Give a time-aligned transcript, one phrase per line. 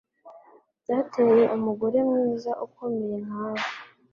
[0.81, 3.63] Byateye umugore mwiza ukomeye nkawe